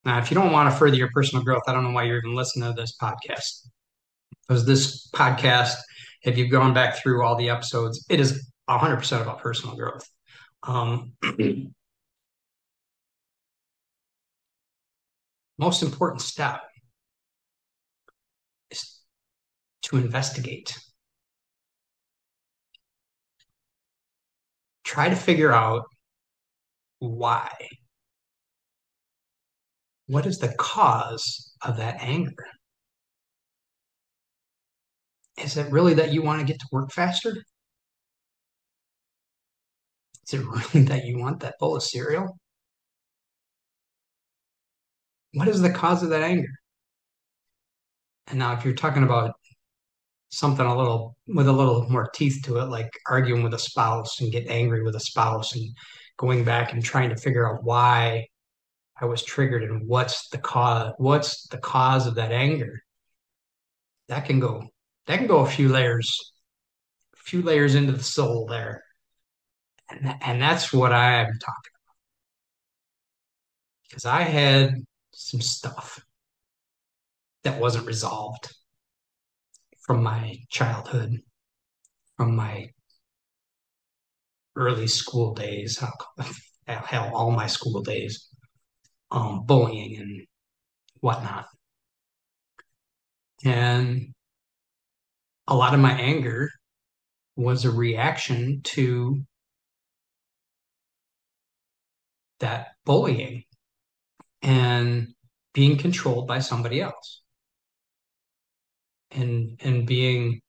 Now, 0.04 0.19
if 0.19 0.30
you 0.30 0.35
don't 0.35 0.52
want 0.52 0.71
to 0.71 0.76
further 0.76 0.97
your 0.97 1.11
personal 1.14 1.45
growth, 1.45 1.62
I 1.69 1.73
don't 1.73 1.85
know 1.85 1.90
why 1.90 2.04
you're 2.04 2.19
even 2.19 2.35
listening 2.35 2.75
to 2.75 2.80
this 2.80 2.97
podcast. 3.00 3.69
Because 4.49 4.66
this 4.66 5.09
podcast, 5.11 5.76
if 6.25 6.37
you've 6.37 6.50
gone 6.50 6.75
back 6.75 6.97
through 6.97 7.25
all 7.25 7.37
the 7.37 7.50
episodes, 7.50 8.04
it 8.11 8.19
is 8.19 8.50
100% 8.79 9.23
about 9.23 9.41
personal 9.41 9.77
growth. 9.77 10.09
Um, 10.62 11.12
most 15.59 15.83
important 15.83 16.23
step 16.23 16.62
is 18.71 19.00
to 19.83 19.97
investigate. 19.97 20.79
Try 24.85 25.09
to 25.09 25.17
figure 25.17 25.53
out 25.53 25.85
why. 26.99 27.49
What 30.07 30.27
is 30.27 30.39
the 30.39 30.53
cause 30.59 31.55
of 31.62 31.77
that 31.77 31.97
anger? 32.00 32.47
Is 35.39 35.57
it 35.57 35.71
really 35.73 35.95
that 35.95 36.12
you 36.12 36.23
want 36.23 36.41
to 36.41 36.47
get 36.47 36.61
to 36.61 36.67
work 36.73 36.93
faster? 36.93 37.35
Is 40.30 40.40
it 40.40 40.46
really 40.46 40.84
that 40.88 41.06
you 41.06 41.18
want 41.18 41.40
that 41.40 41.56
bowl 41.58 41.76
of 41.76 41.82
cereal? 41.82 42.38
What 45.34 45.49
is 45.49 45.60
the 45.60 45.70
cause 45.70 46.02
of 46.04 46.10
that 46.10 46.22
anger? 46.22 46.49
And 48.28 48.38
now, 48.38 48.52
if 48.52 48.64
you're 48.64 48.75
talking 48.75 49.02
about 49.02 49.32
something 50.28 50.64
a 50.64 50.76
little 50.76 51.16
with 51.26 51.49
a 51.49 51.52
little 51.52 51.88
more 51.90 52.08
teeth 52.14 52.42
to 52.44 52.58
it, 52.58 52.66
like 52.66 52.90
arguing 53.08 53.42
with 53.42 53.54
a 53.54 53.58
spouse 53.58 54.20
and 54.20 54.30
get 54.30 54.46
angry 54.46 54.84
with 54.84 54.94
a 54.94 55.00
spouse 55.00 55.56
and 55.56 55.68
going 56.16 56.44
back 56.44 56.72
and 56.72 56.84
trying 56.84 57.10
to 57.10 57.16
figure 57.16 57.49
out 57.52 57.64
why 57.64 58.26
I 59.00 59.06
was 59.06 59.25
triggered 59.25 59.64
and 59.64 59.88
what's 59.88 60.28
the 60.28 60.38
cause 60.38 60.92
what's 60.99 61.49
the 61.49 61.58
cause 61.58 62.06
of 62.06 62.14
that 62.16 62.30
anger. 62.30 62.80
That 64.08 64.26
can 64.26 64.38
go 64.38 64.62
that 65.06 65.18
can 65.18 65.26
go 65.26 65.40
a 65.40 65.46
few 65.46 65.68
layers, 65.68 66.32
a 67.14 67.22
few 67.25 67.42
layers 67.42 67.75
into 67.75 67.92
the 67.92 68.04
soul 68.04 68.46
there. 68.46 68.84
And, 69.90 70.14
and 70.23 70.42
that's 70.42 70.73
what 70.73 70.92
I'm 70.92 71.26
talking 71.26 71.73
about. 71.85 71.97
Because 73.88 74.04
I 74.04 74.23
had 74.23 74.75
some 75.12 75.40
stuff 75.40 76.00
that 77.42 77.61
wasn't 77.61 77.87
resolved 77.87 78.52
from 79.80 80.02
my 80.02 80.37
childhood, 80.50 81.20
from 82.16 82.37
my 82.37 82.68
early 84.56 84.87
school 84.87 85.35
days, 85.35 85.82
hell, 86.66 87.11
all 87.14 87.30
my 87.30 87.47
school 87.47 87.82
days, 87.82 88.28
um, 89.11 89.44
bullying 89.44 89.97
and 89.97 90.26
whatnot. 91.00 91.47
And 93.44 94.12
a 95.47 95.56
lot 95.56 95.75
of 95.75 95.80
my 95.80 95.92
anger 95.92 96.50
was 97.37 97.64
a 97.64 97.70
reaction 97.70 98.61
to 98.62 99.23
that 102.40 102.68
bullying 102.85 103.44
and 104.42 105.09
being 105.54 105.76
controlled 105.76 106.26
by 106.26 106.40
somebody 106.40 106.80
else. 106.80 107.23
And 109.12 109.59
and 109.62 109.87
being 109.87 110.40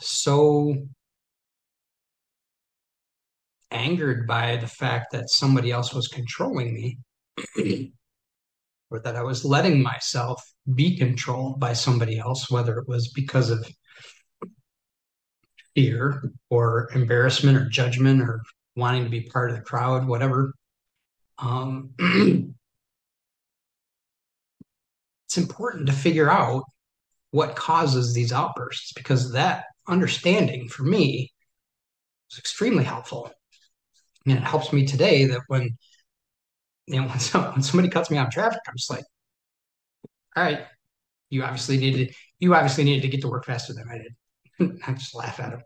so 0.00 0.74
angered 3.70 4.26
by 4.26 4.56
the 4.56 4.66
fact 4.66 5.12
that 5.12 5.30
somebody 5.30 5.70
else 5.70 5.94
was 5.94 6.08
controlling 6.08 6.74
me 6.74 6.98
or 8.90 8.98
that 9.00 9.16
I 9.16 9.22
was 9.22 9.44
letting 9.44 9.82
myself 9.82 10.42
be 10.74 10.96
controlled 10.96 11.60
by 11.60 11.72
somebody 11.72 12.18
else, 12.18 12.50
whether 12.50 12.78
it 12.78 12.88
was 12.88 13.12
because 13.12 13.50
of 13.50 13.64
fear 15.74 16.22
or 16.48 16.88
embarrassment 16.94 17.56
or 17.56 17.68
judgment 17.68 18.22
or 18.22 18.42
wanting 18.76 19.04
to 19.04 19.10
be 19.10 19.22
part 19.22 19.50
of 19.50 19.56
the 19.56 19.62
crowd, 19.62 20.06
whatever. 20.06 20.54
Um, 21.38 21.90
it's 25.26 25.38
important 25.38 25.86
to 25.86 25.92
figure 25.92 26.30
out 26.30 26.64
what 27.30 27.56
causes 27.56 28.12
these 28.14 28.32
outbursts 28.32 28.92
because 28.92 29.32
that 29.32 29.64
understanding 29.88 30.68
for 30.68 30.82
me 30.82 31.32
is 32.30 32.38
extremely 32.38 32.84
helpful. 32.84 33.30
And 34.26 34.36
it 34.36 34.42
helps 34.42 34.72
me 34.72 34.86
today 34.86 35.26
that 35.26 35.40
when 35.46 35.76
you 36.86 37.00
know 37.00 37.06
when, 37.08 37.18
some, 37.20 37.44
when 37.52 37.62
somebody 37.62 37.88
cuts 37.88 38.10
me 38.10 38.18
out 38.18 38.28
of 38.28 38.32
traffic, 38.32 38.60
I'm 38.68 38.76
just 38.76 38.90
like, 38.90 39.04
all 40.36 40.44
right, 40.44 40.64
you 41.30 41.42
obviously 41.42 41.78
needed 41.78 42.14
you 42.38 42.54
obviously 42.54 42.84
needed 42.84 43.02
to 43.02 43.08
get 43.08 43.20
to 43.22 43.28
work 43.28 43.44
faster 43.44 43.72
than 43.72 43.88
I 43.90 43.98
did. 43.98 44.14
I 44.86 44.92
just 44.92 45.14
laugh 45.14 45.40
at 45.40 45.50
them 45.50 45.62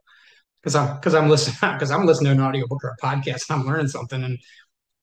because 0.63 0.75
I'm 0.75 0.97
because 0.97 1.15
I'm 1.15 1.29
listening 1.29 1.57
because 1.75 1.91
I'm 1.91 2.07
listening 2.07 2.37
to 2.37 2.43
an 2.43 2.47
audiobook 2.49 2.83
or 2.85 2.95
a 2.99 3.05
podcast 3.05 3.51
and 3.51 3.61
I'm 3.61 3.67
learning 3.67 3.89
something 3.89 4.23
and 4.23 4.39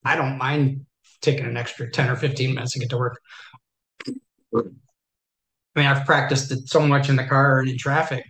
I 0.06 0.16
don't 0.16 0.38
mind 0.38 0.86
taking 1.22 1.46
an 1.46 1.58
extra 1.58 1.90
10 1.90 2.10
or 2.10 2.16
15 2.16 2.56
minutes 2.56 2.74
to 2.74 2.80
get 2.80 2.90
to 2.90 2.98
work. 2.98 3.20
I 4.56 4.60
mean, 5.76 5.86
I've 5.86 6.06
practiced 6.06 6.52
it 6.52 6.68
so 6.68 6.82
much 6.86 7.10
in 7.10 7.16
the 7.16 7.24
car 7.24 7.60
and 7.60 7.70
in 7.70 7.78
traffic. 7.78 8.26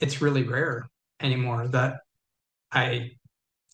It's 0.00 0.20
really 0.20 0.42
rare 0.42 0.88
anymore 1.20 1.68
that 1.68 2.00
I 2.70 3.12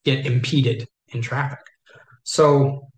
get 0.05 0.27
impeded 0.27 0.87
in 1.09 1.23
traffic. 1.23 1.59
So 2.23 2.89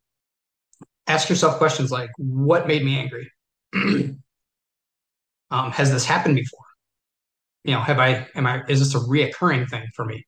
ask 1.06 1.28
yourself 1.28 1.58
questions 1.58 1.90
like, 1.90 2.10
what 2.18 2.66
made 2.66 2.84
me 2.84 2.98
angry? 2.98 3.30
um, 5.50 5.70
has 5.70 5.92
this 5.92 6.04
happened 6.04 6.34
before? 6.34 6.65
You 7.66 7.74
know, 7.74 7.80
have 7.80 7.98
I, 7.98 8.28
am 8.36 8.46
I, 8.46 8.62
is 8.68 8.78
this 8.78 8.94
a 8.94 9.04
reoccurring 9.04 9.68
thing 9.68 9.84
for 9.94 10.04
me? 10.04 10.24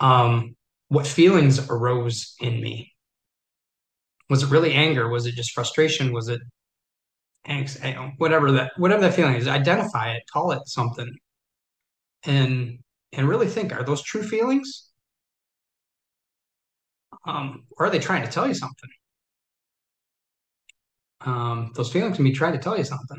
Um, 0.00 0.54
what 0.88 1.06
feelings 1.06 1.58
arose 1.70 2.34
in 2.40 2.60
me? 2.60 2.92
Was 4.28 4.42
it 4.42 4.50
really 4.50 4.74
anger? 4.74 5.08
Was 5.08 5.24
it 5.24 5.34
just 5.34 5.52
frustration? 5.52 6.12
Was 6.12 6.28
it 6.28 6.40
angst? 7.48 8.12
Whatever 8.18 8.52
that, 8.52 8.72
whatever 8.76 9.00
that 9.02 9.14
feeling 9.14 9.34
is, 9.36 9.48
identify 9.48 10.12
it, 10.12 10.22
call 10.30 10.52
it 10.52 10.60
something, 10.66 11.10
and 12.24 12.78
and 13.12 13.28
really 13.28 13.46
think: 13.48 13.72
Are 13.72 13.82
those 13.84 14.02
true 14.02 14.22
feelings? 14.22 14.90
Um, 17.26 17.64
or 17.78 17.86
are 17.86 17.90
they 17.90 17.98
trying 17.98 18.24
to 18.24 18.30
tell 18.30 18.46
you 18.46 18.54
something? 18.54 18.90
Um, 21.22 21.72
those 21.74 21.92
feelings 21.92 22.16
can 22.16 22.24
be 22.24 22.32
trying 22.32 22.52
to 22.52 22.58
tell 22.58 22.76
you 22.76 22.84
something. 22.84 23.18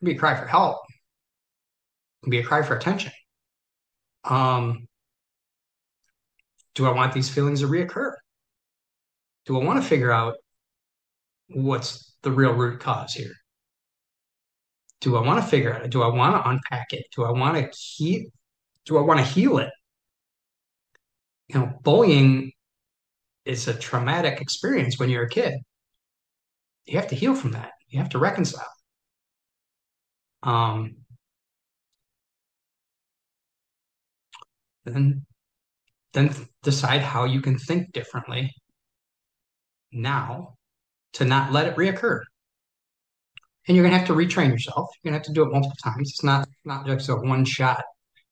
It 0.00 0.04
be 0.04 0.12
a 0.12 0.18
cry 0.18 0.34
for 0.34 0.46
help. 0.46 0.78
Can 2.22 2.30
be 2.30 2.38
a 2.38 2.44
cry 2.44 2.62
for 2.62 2.76
attention. 2.76 3.12
Um, 4.24 4.86
do 6.74 6.86
I 6.86 6.92
want 6.92 7.12
these 7.12 7.28
feelings 7.28 7.60
to 7.60 7.66
reoccur? 7.66 8.12
Do 9.46 9.60
I 9.60 9.64
want 9.64 9.82
to 9.82 9.88
figure 9.88 10.12
out 10.12 10.34
what's 11.48 12.14
the 12.22 12.30
real 12.30 12.52
root 12.52 12.80
cause 12.80 13.12
here? 13.12 13.32
Do 15.00 15.16
I 15.16 15.22
want 15.22 15.42
to 15.42 15.48
figure 15.48 15.74
out? 15.74 15.90
Do 15.90 16.02
I 16.02 16.14
want 16.14 16.36
to 16.36 16.48
unpack 16.48 16.92
it? 16.92 17.06
Do 17.14 17.24
I 17.24 17.32
want 17.32 17.56
to 17.56 17.76
heal? 17.76 18.22
Do 18.86 18.98
I 18.98 19.00
want 19.00 19.18
to 19.18 19.26
heal 19.26 19.58
it? 19.58 19.70
You 21.48 21.60
know, 21.60 21.72
bullying 21.82 22.52
is 23.44 23.66
a 23.66 23.74
traumatic 23.74 24.40
experience 24.40 24.98
when 24.98 25.10
you're 25.10 25.24
a 25.24 25.28
kid. 25.28 25.54
You 26.86 26.98
have 26.98 27.08
to 27.08 27.16
heal 27.16 27.34
from 27.34 27.52
that. 27.52 27.72
You 27.88 27.98
have 27.98 28.10
to 28.10 28.18
reconcile. 28.18 28.66
Um, 30.44 30.96
then, 34.84 35.24
then 36.12 36.34
decide 36.62 37.02
how 37.02 37.24
you 37.24 37.40
can 37.40 37.58
think 37.58 37.92
differently 37.92 38.52
now 39.92 40.54
to 41.14 41.24
not 41.24 41.52
let 41.52 41.66
it 41.66 41.76
reoccur. 41.76 42.20
And 43.68 43.76
you're 43.76 43.84
gonna 43.84 43.98
have 43.98 44.08
to 44.08 44.14
retrain 44.14 44.50
yourself. 44.50 44.90
You're 45.02 45.10
gonna 45.10 45.18
have 45.18 45.26
to 45.26 45.32
do 45.32 45.42
it 45.42 45.52
multiple 45.52 45.76
times. 45.82 46.10
It's 46.10 46.24
not 46.24 46.48
not 46.64 46.86
just 46.86 47.08
a 47.08 47.16
one 47.16 47.44
shot. 47.44 47.84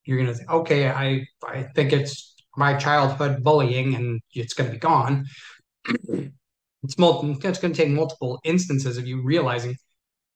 You're 0.05 0.19
gonna 0.19 0.35
think, 0.35 0.51
okay, 0.51 0.89
I 0.89 1.25
I 1.47 1.65
think 1.75 1.93
it's 1.93 2.35
my 2.57 2.75
childhood 2.75 3.45
bullying 3.45 3.95
and 3.95 4.21
it's 4.35 4.55
gonna 4.55 4.71
be 4.71 4.79
gone. 4.79 5.27
it's 6.09 6.99
multiple 6.99 7.37
it's 7.49 7.61
gonna 7.61 7.75
take 7.75 7.91
multiple 7.91 8.41
instances 8.45 8.99
of 8.99 9.07
you 9.07 9.23
realizing, 9.23 9.77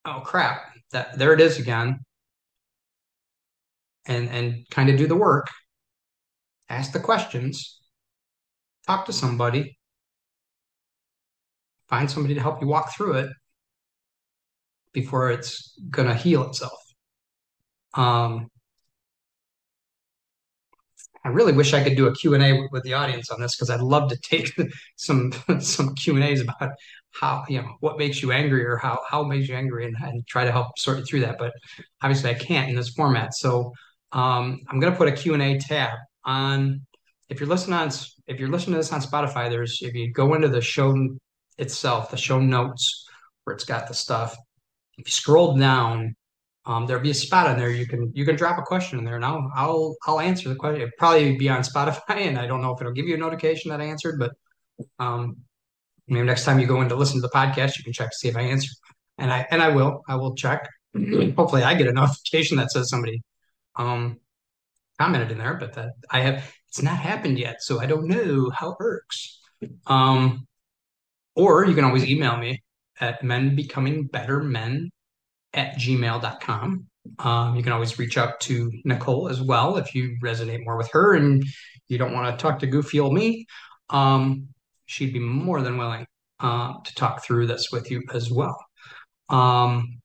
oh 0.05 0.23
crap, 0.25 0.63
that 0.93 1.19
there 1.19 1.33
it 1.33 1.41
is 1.41 1.59
again. 1.59 1.99
And 4.07 4.29
and 4.29 4.69
kind 4.71 4.91
of 4.91 4.99
do 4.99 5.07
the 5.07 5.17
work, 5.17 5.49
ask 6.69 6.93
the 6.93 7.01
questions, 7.01 7.81
talk 8.87 9.07
to 9.07 9.13
somebody, 9.13 9.77
find 11.89 12.11
somebody 12.11 12.35
to 12.35 12.41
help 12.41 12.61
you 12.61 12.67
walk 12.67 12.95
through 12.95 13.15
it 13.15 13.31
before 14.93 15.31
it's 15.31 15.79
going 15.91 16.09
to 16.09 16.15
heal 16.15 16.45
itself. 16.45 16.79
Um, 17.95 18.49
I 21.25 21.29
really 21.31 21.53
wish 21.53 21.73
I 21.73 21.83
could 21.83 21.97
do 21.97 22.07
a 22.07 22.15
Q&A 22.15 22.69
with 22.71 22.83
the 22.83 22.93
audience 22.93 23.31
on 23.31 23.41
this 23.41 23.57
because 23.57 23.71
I'd 23.71 23.81
love 23.81 24.11
to 24.11 24.17
take 24.19 24.53
some 24.97 25.33
some 25.61 25.95
Q&As 25.95 26.41
about 26.41 26.73
how, 27.13 27.45
you 27.49 27.63
know, 27.63 27.69
what 27.81 27.99
makes 27.99 28.23
you 28.23 28.33
angry 28.33 28.65
or 28.65 28.77
how 28.77 29.01
how 29.09 29.23
makes 29.23 29.49
you 29.49 29.55
angry 29.55 29.87
and, 29.87 29.97
and 30.03 30.27
try 30.27 30.45
to 30.45 30.53
help 30.53 30.79
sort 30.79 31.07
through 31.09 31.21
that. 31.21 31.39
But 31.39 31.53
obviously 32.03 32.31
I 32.31 32.35
can't 32.35 32.69
in 32.69 32.77
this 32.77 32.91
format. 32.91 33.35
So 33.35 33.73
um, 34.13 34.61
I'm 34.69 34.81
going 34.81 34.93
to 34.93 34.99
put 34.99 35.09
a 35.09 35.13
Q&A 35.13 35.59
tab 35.59 35.97
on 36.25 36.87
if 37.29 37.41
you're 37.41 37.49
listening 37.49 37.75
on 37.75 37.91
if 38.27 38.39
you're 38.39 38.49
listening 38.49 38.75
to 38.75 38.79
this 38.79 38.93
on 38.93 39.01
Spotify, 39.01 39.49
there's 39.49 39.81
if 39.83 39.95
you 39.95 40.13
go 40.13 40.35
into 40.35 40.49
the 40.49 40.61
show 40.61 40.95
itself, 41.59 42.11
the 42.11 42.17
show 42.17 42.41
notes 42.41 43.07
where 43.45 43.55
it's 43.55 43.65
got 43.65 43.89
the 43.89 43.95
stuff. 43.95 44.37
If 44.97 45.09
you 45.09 45.13
scroll 45.13 45.57
down, 45.57 46.15
um, 46.67 46.87
there'll 46.87 47.03
be 47.03 47.11
a 47.11 47.15
spot 47.15 47.51
in 47.51 47.59
there 47.59 47.71
you 47.71 47.87
can 47.87 48.13
you 48.15 48.25
can 48.25 48.37
drop 48.37 48.59
a 48.59 48.63
question 48.63 48.99
in 48.99 49.05
there, 49.05 49.17
and 49.17 49.25
I'll 49.25 49.51
I'll 49.55 49.97
I'll 50.07 50.21
answer 50.21 50.49
the 50.49 50.55
question. 50.55 50.83
It'll 50.83 50.93
probably 50.99 51.37
be 51.37 51.49
on 51.49 51.63
Spotify, 51.63 52.01
and 52.09 52.39
I 52.39 52.47
don't 52.47 52.63
know 52.63 52.73
if 52.73 52.81
it'll 52.81 52.93
give 52.93 53.07
you 53.07 53.15
a 53.15 53.19
notification 53.19 53.71
that 53.71 53.81
I 53.81 53.85
answered, 53.85 54.19
but 54.19 54.33
um, 54.99 55.37
maybe 56.09 56.27
next 56.27 56.45
time 56.45 56.59
you 56.59 56.67
go 56.67 56.81
in 56.83 56.89
to 56.89 56.97
listen 56.97 57.21
to 57.21 57.23
the 57.23 57.35
podcast, 57.35 57.79
you 57.79 57.85
can 57.85 57.93
check 57.93 58.11
to 58.11 58.17
see 58.17 58.29
if 58.29 58.37
I 58.37 58.43
answer, 58.43 58.71
and 59.19 59.33
I 59.33 59.47
and 59.51 59.63
I 59.63 59.69
will 59.69 60.03
I 60.09 60.17
will 60.17 60.35
check. 60.35 60.69
Hopefully, 61.37 61.63
I 61.63 61.75
get 61.75 61.89
a 61.89 61.93
notification 61.93 62.57
that 62.59 62.71
says 62.71 62.89
somebody 62.89 63.23
um, 63.77 64.19
commented 64.99 65.33
in 65.33 65.39
there, 65.39 65.55
but 65.55 65.75
that 65.75 65.93
I 66.11 66.21
have 66.21 66.53
it's 66.69 66.83
not 66.83 66.99
happened 66.99 67.39
yet, 67.39 67.57
so 67.61 67.81
I 67.81 67.87
don't 67.87 68.09
know 68.09 68.51
how 68.51 68.73
it 68.73 68.77
works. 68.81 69.41
Um, 69.87 70.47
or 71.37 71.65
you 71.65 71.75
can 71.75 71.85
always 71.85 72.05
email 72.05 72.37
me 72.37 72.63
at 73.01 73.23
menbecomingbetter.men 73.23 74.91
at 75.53 75.77
gmail.com. 75.77 76.87
Um, 77.19 77.57
you 77.57 77.63
can 77.63 77.73
always 77.73 77.99
reach 77.99 78.19
out 78.19 78.41
to 78.41 78.73
Nicole 78.85 79.29
as 79.29 79.41
well 79.41 79.77
if 79.77 79.95
you 79.95 80.17
resonate 80.23 80.65
more 80.65 80.77
with 80.77 80.91
her 80.93 81.15
and 81.15 81.45
you 81.89 81.99
don't 81.99 82.13
want 82.13 82.37
to 82.37 82.43
talk 82.43 82.59
to 82.61 82.67
goofy 82.67 82.99
old 82.99 83.13
me. 83.13 83.47
Um, 83.91 84.49
she'd 84.87 85.13
be 85.13 85.21
more 85.21 85.61
than 85.63 85.77
willing 85.77 86.07
uh, 86.41 86.73
to 86.85 86.95
talk 86.95 87.25
through 87.25 87.47
this 87.47 87.69
with 87.71 87.91
you 87.91 88.03
as 88.13 88.31
well. 88.31 88.59
Um, 89.29 90.01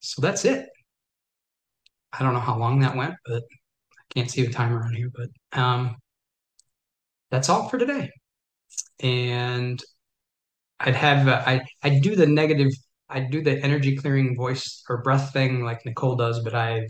so 0.00 0.22
that's 0.22 0.44
it. 0.44 0.68
I 2.18 2.22
don't 2.22 2.34
know 2.34 2.40
how 2.40 2.58
long 2.58 2.80
that 2.80 2.96
went, 2.96 3.14
but 3.26 3.42
I 3.42 4.14
can't 4.14 4.30
see 4.30 4.44
the 4.46 4.52
timer 4.52 4.82
on 4.84 4.94
here. 4.94 5.10
But 5.14 5.58
um, 5.58 5.96
that's 7.30 7.48
all 7.48 7.68
for 7.68 7.78
today 7.78 8.10
and 9.00 9.82
I'd 10.80 10.94
have 10.96 11.28
uh, 11.28 11.42
I 11.46 11.62
I 11.82 11.98
do 12.00 12.16
the 12.16 12.26
negative 12.26 12.72
I 13.08 13.20
do 13.20 13.42
the 13.42 13.58
energy 13.62 13.96
clearing 13.96 14.36
voice 14.36 14.82
or 14.88 15.02
breath 15.02 15.32
thing 15.32 15.64
like 15.64 15.84
Nicole 15.84 16.16
does, 16.16 16.40
but 16.42 16.54
I 16.54 16.86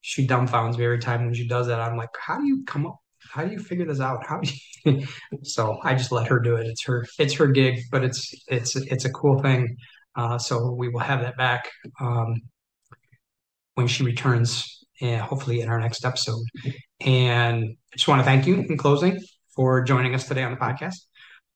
she 0.00 0.26
dumbfounds 0.26 0.78
me 0.78 0.84
every 0.84 0.98
time 0.98 1.26
when 1.26 1.34
she 1.34 1.46
does 1.46 1.66
that. 1.66 1.80
I'm 1.80 1.96
like, 1.96 2.08
how 2.18 2.38
do 2.38 2.46
you 2.46 2.64
come 2.66 2.86
up? 2.86 2.96
How 3.30 3.44
do 3.44 3.52
you 3.52 3.58
figure 3.58 3.84
this 3.86 4.00
out? 4.00 4.24
How 4.26 4.40
do 4.40 4.50
you? 4.84 5.06
so 5.42 5.78
I 5.82 5.94
just 5.94 6.12
let 6.12 6.28
her 6.28 6.40
do 6.40 6.56
it. 6.56 6.66
It's 6.66 6.84
her 6.84 7.06
it's 7.18 7.34
her 7.34 7.46
gig, 7.48 7.80
but 7.90 8.04
it's 8.04 8.32
it's 8.48 8.76
it's 8.76 9.04
a 9.04 9.10
cool 9.10 9.40
thing. 9.42 9.76
Uh, 10.16 10.38
so 10.38 10.72
we 10.72 10.88
will 10.88 11.00
have 11.00 11.20
that 11.20 11.36
back 11.36 11.70
um, 12.00 12.34
when 13.80 13.88
she 13.88 14.04
returns, 14.04 14.84
and 15.00 15.20
hopefully 15.20 15.60
in 15.60 15.68
our 15.68 15.80
next 15.80 16.04
episode. 16.04 16.44
And 17.00 17.64
I 17.64 17.96
just 17.96 18.08
want 18.08 18.20
to 18.20 18.24
thank 18.24 18.46
you 18.46 18.56
in 18.56 18.76
closing 18.76 19.20
for 19.56 19.82
joining 19.82 20.14
us 20.14 20.28
today 20.28 20.42
on 20.42 20.52
the 20.52 20.58
podcast. 20.58 20.96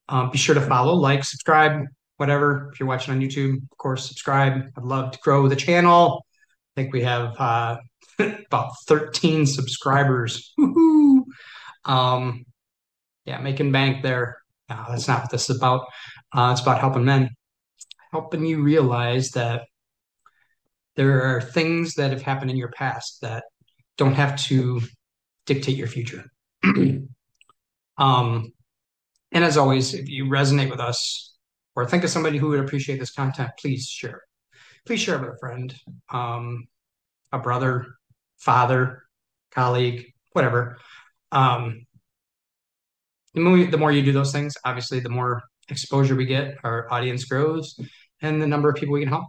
Um, 0.09 0.31
be 0.31 0.39
sure 0.39 0.55
to 0.55 0.61
follow, 0.61 0.95
like, 0.95 1.25
subscribe, 1.25 1.87
whatever. 2.17 2.71
If 2.73 2.81
you're 2.81 2.89
watching 2.89 3.15
on 3.15 3.21
YouTube, 3.21 3.63
of 3.71 3.79
course, 3.79 4.07
subscribe. 4.09 4.63
I'd 4.77 4.85
love 4.85 5.13
to 5.13 5.19
grow 5.21 5.49
the 5.49 5.57
channel. 5.57 6.27
I 6.77 6.81
think 6.81 6.93
we 6.93 7.03
have 7.03 7.35
uh, 7.39 7.77
about 8.19 8.73
13 8.87 9.47
subscribers. 9.47 10.55
Um, 11.85 12.45
yeah, 13.25 13.39
making 13.39 13.73
bank 13.73 14.03
there. 14.03 14.39
No, 14.69 14.85
that's 14.89 15.09
not 15.09 15.23
what 15.23 15.31
this 15.31 15.51
is 15.51 15.57
about. 15.57 15.87
Uh, 16.35 16.51
it's 16.53 16.63
about 16.63 16.81
helping 16.81 17.05
men, 17.05 17.31
helping 18.13 18.45
you 18.45 18.63
realize 18.63 19.31
that 19.31 19.65
there 20.97 21.23
are 21.23 21.41
things 21.41 21.95
that 21.95 22.11
have 22.11 22.23
happened 22.23 22.51
in 22.51 22.57
your 22.57 22.71
past 22.71 23.21
that 23.23 23.45
don't 23.97 24.15
have 24.15 24.37
to 24.45 24.81
dictate 25.47 25.77
your 25.77 25.89
future. 25.89 26.25
um, 27.99 28.53
and 29.33 29.45
as 29.45 29.57
always, 29.57 29.95
if 29.95 30.09
you 30.09 30.27
resonate 30.27 30.71
with 30.71 30.81
us 30.81 31.35
or 31.75 31.87
think 31.87 32.05
of 32.05 32.11
somebody 32.11 32.39
who 32.39 32.49
would 32.49 32.61
appreciate 32.61 33.01
this 33.01 33.13
content, 33.13 33.51
please 33.59 33.87
share. 33.87 34.23
Please 34.87 35.01
share 35.01 35.19
with 35.19 35.31
a 35.31 35.39
friend, 35.39 35.75
um, 36.13 36.69
a 37.33 37.39
brother, 37.39 37.87
father, 38.39 39.03
colleague, 39.51 40.13
whatever. 40.33 40.79
Um, 41.33 41.87
the 43.35 43.41
more, 43.41 43.65
the 43.65 43.79
more 43.79 43.91
you 43.91 44.03
do 44.03 44.13
those 44.13 44.31
things, 44.31 44.55
obviously, 44.65 45.01
the 45.01 45.09
more 45.09 45.43
exposure 45.69 46.15
we 46.15 46.27
get, 46.27 46.59
our 46.63 46.93
audience 46.93 47.25
grows, 47.25 47.77
and 48.21 48.41
the 48.41 48.47
number 48.47 48.69
of 48.69 48.77
people 48.77 48.93
we 48.93 49.01
can 49.01 49.09
help 49.09 49.25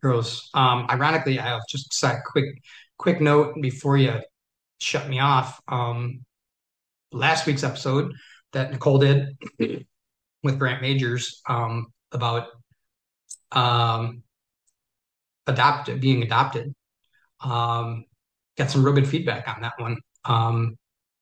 grows. 0.00 0.50
Um, 0.54 0.86
ironically, 0.90 1.38
I'll 1.38 1.60
just 1.68 2.04
a 2.04 2.20
quick 2.24 2.46
quick 2.98 3.20
note 3.20 3.54
before 3.60 3.96
you 3.96 4.20
shut 4.78 5.08
me 5.08 5.20
off. 5.20 5.60
Um, 5.68 6.24
last 7.12 7.46
week's 7.46 7.64
episode 7.64 8.12
that 8.52 8.72
Nicole 8.72 8.98
did 8.98 9.36
with 10.42 10.58
Grant 10.58 10.82
Majors 10.82 11.40
um, 11.48 11.86
about 12.12 12.48
um, 13.52 14.22
adopted 15.46 16.00
being 16.00 16.22
adopted. 16.22 16.74
Um, 17.42 18.04
got 18.56 18.70
some 18.70 18.84
real 18.84 18.94
good 18.94 19.08
feedback 19.08 19.48
on 19.48 19.62
that 19.62 19.74
one. 19.78 19.98
Um, 20.24 20.76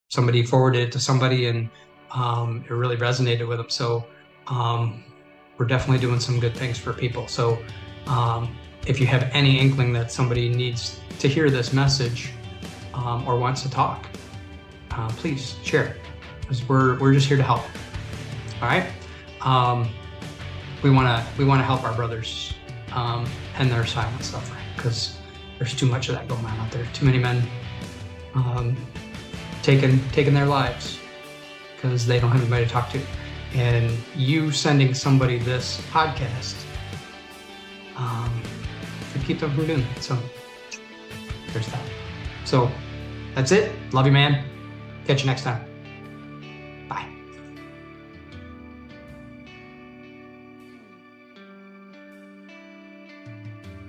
somebody 0.09 0.43
forwarded 0.43 0.88
it 0.88 0.93
to 0.93 1.01
somebody, 1.01 1.47
and 1.47 1.71
um, 2.11 2.64
it 2.69 2.73
really 2.73 2.97
resonated 2.97 3.47
with 3.47 3.59
them. 3.59 3.71
So 3.71 4.07
um, 4.49 5.05
we're 5.59 5.67
definitely 5.67 6.01
doing 6.01 6.21
some 6.21 6.41
good 6.41 6.57
things 6.57 6.79
for 6.79 6.93
people. 6.93 7.29
So 7.29 7.59
um, 8.07 8.57
if 8.88 8.98
you 8.98 9.07
have 9.07 9.31
any 9.33 9.61
inkling 9.61 9.92
that 9.92 10.11
somebody 10.11 10.48
needs 10.48 10.98
to 11.18 11.29
hear 11.29 11.51
this 11.51 11.72
message 11.72 12.33
um, 12.94 13.27
or 13.29 13.38
wants 13.38 13.62
to 13.62 13.70
talk, 13.70 14.07
uh, 14.92 15.09
please 15.11 15.57
share 15.62 15.94
because 16.40 16.66
we're 16.68 16.98
we're 16.98 17.12
just 17.12 17.29
here 17.29 17.37
to 17.37 17.42
help. 17.42 17.62
All 18.61 18.68
right. 18.68 18.90
Um, 19.42 19.90
we 20.83 20.90
want 20.90 21.07
to 21.07 21.38
we 21.38 21.44
want 21.44 21.61
to 21.61 21.64
help 21.64 21.85
our 21.85 21.94
brothers 21.94 22.55
um, 22.92 23.29
end 23.59 23.70
their 23.70 23.87
silent 23.87 24.24
suffering 24.24 24.62
because 24.74 25.18
there's 25.59 25.74
too 25.74 25.87
much 25.87 26.09
of 26.09 26.14
that 26.14 26.27
going 26.27 26.44
on 26.44 26.59
out 26.59 26.72
there. 26.72 26.87
Too 26.94 27.05
many 27.05 27.18
men 27.18 27.46
um, 28.35 28.77
taking 29.62 30.01
taking 30.11 30.33
their 30.33 30.46
lives 30.46 30.98
because 31.77 32.07
they 32.07 32.18
don't 32.18 32.31
have 32.31 32.40
anybody 32.40 32.64
to 32.64 32.70
talk 32.70 32.90
to. 32.90 33.01
And 33.55 33.96
you 34.16 34.51
sending 34.51 34.94
somebody 34.94 35.38
this 35.38 35.81
podcast 35.90 36.64
um, 37.96 38.42
could 39.12 39.25
keep 39.25 39.40
them 39.40 39.55
from 39.55 39.66
doing. 39.66 39.87
So 40.01 40.18
there's 41.53 41.66
that. 41.68 41.83
So 42.44 42.71
that's 43.35 43.53
it. 43.53 43.73
Love 43.92 44.07
you, 44.07 44.12
man. 44.12 44.44
Catch 45.07 45.21
you 45.23 45.27
next 45.27 45.42
time. 45.42 45.67